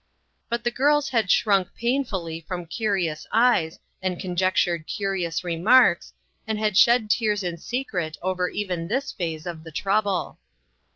But 0.49 0.63
the 0.63 0.71
girls 0.71 1.09
had 1.09 1.29
shrunk 1.29 1.75
painfully 1.75 2.43
from 2.47 2.65
curi 2.65 3.11
ous 3.11 3.27
eyes 3.31 3.77
and 4.01 4.19
conjectured 4.19 4.87
curious 4.87 5.43
remarks, 5.43 6.11
and 6.47 6.57
had 6.57 6.75
shed 6.75 7.07
tears 7.07 7.43
in 7.43 7.57
secret 7.57 8.17
over 8.23 8.49
even 8.49 8.87
this 8.87 9.11
phase 9.11 9.45
of 9.45 9.63
the 9.63 9.71
trouble. 9.71 10.39